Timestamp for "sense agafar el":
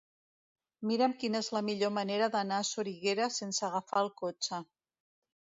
3.37-4.11